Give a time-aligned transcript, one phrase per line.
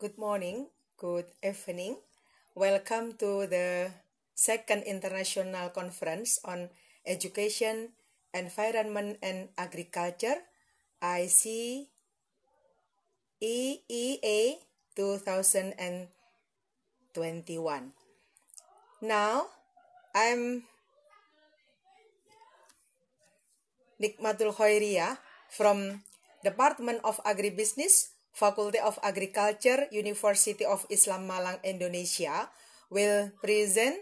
[0.00, 2.00] Good morning, good evening.
[2.56, 3.92] Welcome to the
[4.32, 6.72] second international conference on
[7.04, 7.92] education,
[8.32, 10.40] environment, and agriculture,
[11.04, 11.84] ICEEA
[14.96, 16.08] 2021.
[19.04, 19.52] Now,
[20.16, 20.64] I'm
[24.00, 25.20] Nikmatul Khoiria
[25.52, 26.00] from
[26.40, 32.48] Department of Agribusiness, Faculty of Agriculture, University of Islam Malang, Indonesia,
[32.88, 33.98] will present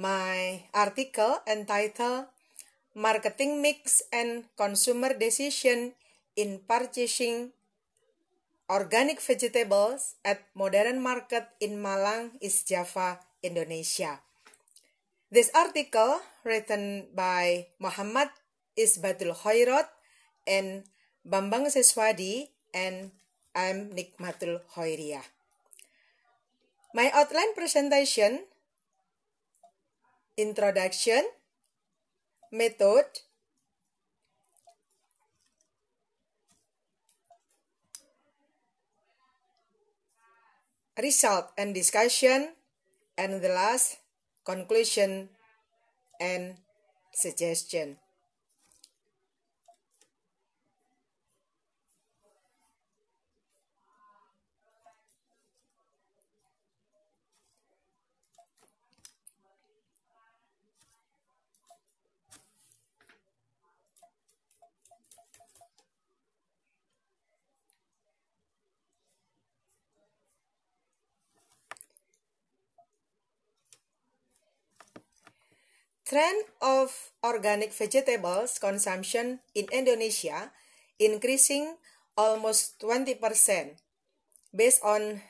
[0.00, 2.26] my article entitled
[2.96, 5.94] Marketing Mix and Consumer Decision
[6.34, 7.52] in Purchasing
[8.70, 14.22] Organic Vegetables at Modern Market in Malang, East Java, Indonesia.
[15.30, 18.30] This article, written by Muhammad
[18.74, 19.86] Isbatul Khairat
[20.46, 20.86] and
[21.22, 23.10] Bambang Seswadi, and
[23.54, 25.22] I'm Nikmatul Hoiria.
[26.94, 28.46] My outline presentation,
[30.36, 31.22] introduction,
[32.52, 33.06] method,
[40.98, 42.54] result and discussion,
[43.16, 43.98] and the last,
[44.44, 45.28] conclusion
[46.20, 46.56] and
[47.12, 47.98] suggestion.
[76.10, 80.50] Trend of organic vegetables consumption in Indonesia
[80.98, 81.78] increasing
[82.18, 83.14] almost 20%
[84.50, 85.22] based on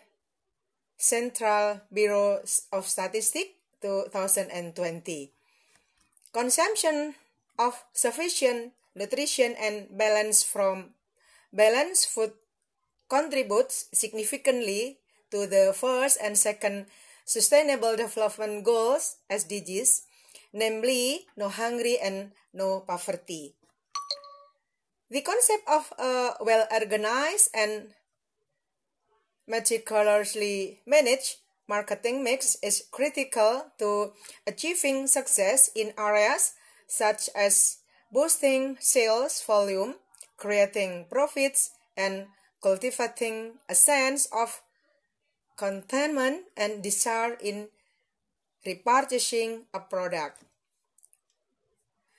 [0.96, 2.40] Central Bureau
[2.72, 3.52] of Statistics
[3.84, 4.56] 2020.
[6.32, 7.12] Consumption
[7.60, 10.96] of sufficient nutrition and balance from
[11.52, 12.32] balanced food
[13.12, 14.96] contributes significantly
[15.28, 16.88] to the first and second
[17.28, 20.08] Sustainable Development Goals SDGs
[20.52, 23.54] namely no hungry and no poverty.
[25.10, 27.94] The concept of a well organized and
[29.46, 34.12] meticulously managed marketing mix is critical to
[34.46, 36.54] achieving success in areas
[36.86, 37.78] such as
[38.12, 39.94] boosting sales volume,
[40.36, 42.26] creating profits, and
[42.62, 44.62] cultivating a sense of
[45.56, 47.68] contentment and desire in
[48.66, 50.42] repurchasing a product.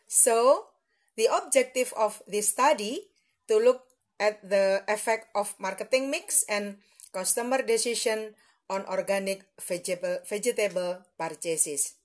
[0.07, 0.67] So,
[1.15, 3.07] the objective of this study
[3.47, 3.83] to look
[4.19, 6.77] at the effect of marketing mix and
[7.13, 8.35] customer decision
[8.69, 11.95] on organic vegetable, vegetable purchases.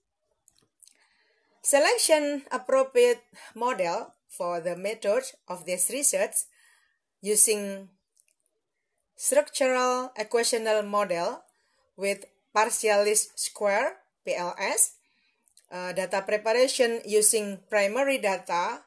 [1.62, 3.22] Selection appropriate
[3.54, 6.47] model for the method of this research
[7.22, 7.88] using
[9.16, 11.42] structural equational model
[11.97, 12.24] with
[12.54, 14.98] partial least square PLS,
[15.70, 18.82] uh, data preparation using primary data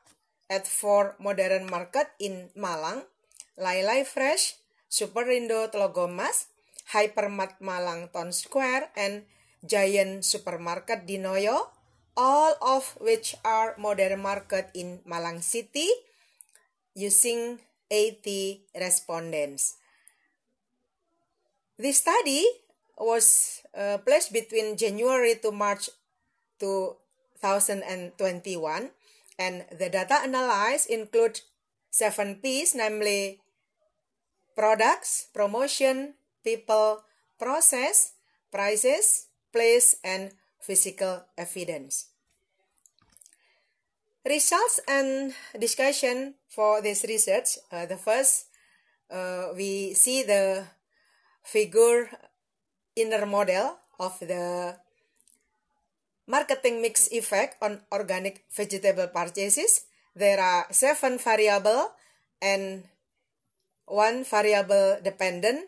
[0.52, 3.08] at four modern market in Malang,
[3.56, 4.60] Lailai Fresh,
[4.92, 6.52] Superindo Telogomas,
[6.92, 9.24] Hypermart Malang Town Square, and
[9.64, 11.72] Giant Supermarket di Noyo,
[12.18, 15.88] all of which are modern market in Malang City
[16.98, 19.80] using 80 respondents.
[21.80, 22.44] This study
[23.00, 25.90] was uh, placed between January to March
[26.60, 28.92] 2021
[29.40, 31.40] and the data analyzed include
[31.90, 33.40] seven P's namely
[34.56, 37.02] products, promotion, people,
[37.40, 38.12] process,
[38.52, 42.08] prices, place, and physical evidence.
[44.28, 47.58] Results and discussion for this research.
[47.72, 48.48] Uh, the first,
[49.10, 50.66] uh, we see the
[51.42, 52.12] figure
[53.02, 54.76] inner model of the
[56.28, 59.86] marketing mix effect on organic vegetable purchases.
[60.16, 61.92] There are seven variable
[62.42, 62.84] and
[63.86, 65.68] one variable dependent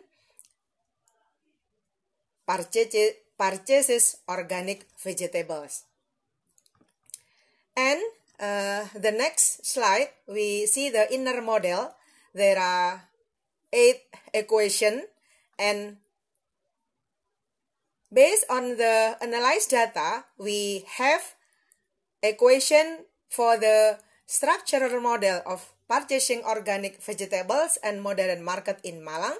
[2.46, 5.84] purchases, organic vegetables.
[7.76, 8.00] And
[8.38, 11.94] uh, the next slide, we see the inner model.
[12.34, 13.08] There are
[13.72, 14.02] eight
[14.32, 15.06] equation
[15.58, 15.96] and
[18.12, 21.34] Based on the analyzed data, we have
[22.22, 29.38] equation for the structural model of purchasing organic vegetables and modern market in Malang.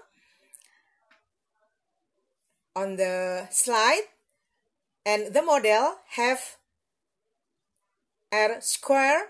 [2.75, 4.09] on the slide
[5.05, 6.57] and the model have
[8.33, 9.29] R square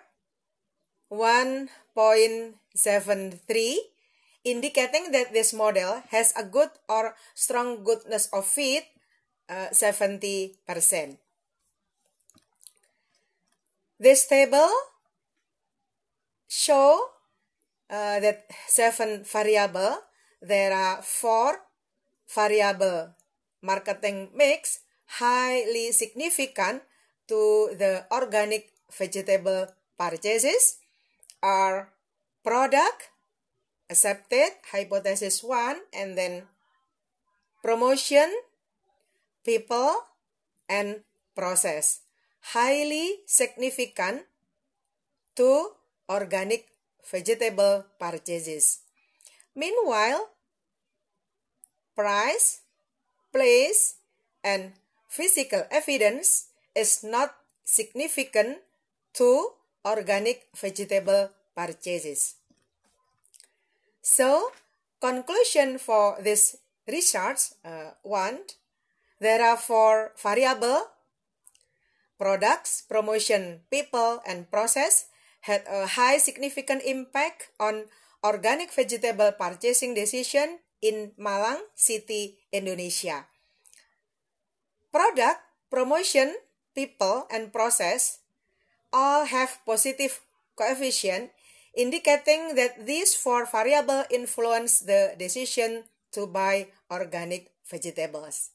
[1.11, 3.77] 1.73
[4.45, 8.85] indicating that this model has a good or strong goodness of fit
[9.52, 10.56] uh, 70%.
[14.00, 14.72] This table
[16.49, 17.12] show
[17.93, 20.00] uh, that seven variable,
[20.40, 21.60] there are four
[22.32, 23.12] variable
[23.60, 24.81] marketing mix
[25.20, 26.82] highly significant
[27.28, 29.69] to the organic vegetable
[30.00, 30.81] purchases
[31.43, 31.93] are
[32.43, 33.12] product,
[33.90, 36.49] accepted, hypothesis 1, and then
[37.62, 38.32] promotion,
[39.44, 39.94] people,
[40.69, 41.03] and
[41.35, 42.00] process.
[42.55, 44.27] Highly significant
[45.37, 45.73] to
[46.09, 46.67] organic
[47.05, 48.81] vegetable purchases.
[49.55, 50.31] Meanwhile,
[51.94, 52.62] price,
[53.33, 53.97] place,
[54.43, 54.73] and
[55.09, 58.59] physical evidence is not significant
[59.15, 59.53] to
[59.85, 62.37] organic vegetable purchases.
[64.00, 64.50] So,
[65.00, 66.56] conclusion for this
[66.88, 68.41] research uh, one,
[69.23, 70.91] there are four variable
[72.19, 75.07] products, promotion, people, and process
[75.47, 77.87] had a high significant impact on
[78.23, 83.27] organic vegetable purchasing decision in Malang City, Indonesia.
[84.91, 85.39] Product,
[85.71, 86.35] promotion,
[86.75, 88.23] people, and process
[88.93, 90.21] all have positive
[90.55, 91.31] coefficient
[91.75, 98.53] indicating that these four variables influence the decision to buy organic vegetables.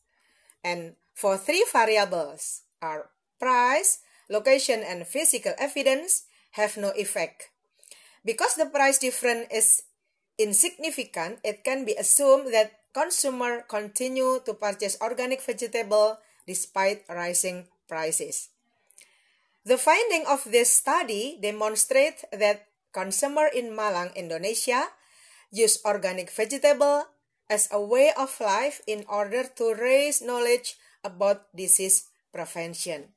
[0.68, 3.08] And for three variables are
[3.40, 6.28] price, location, and physical evidence
[6.60, 7.48] have no effect.
[8.28, 9.68] Because the price difference is
[10.36, 18.52] insignificant, it can be assumed that consumer continue to purchase organic vegetable despite rising prices.
[19.64, 24.92] The finding of this study demonstrate that consumer in Malang, Indonesia
[25.52, 27.08] use organic vegetable
[27.50, 33.16] as a way of life in order to raise knowledge about disease prevention.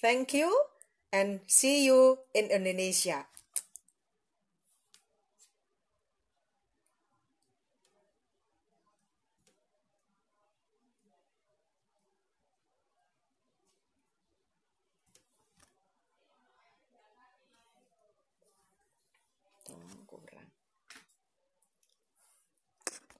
[0.00, 0.50] Thank you
[1.12, 3.26] and see you in Indonesia.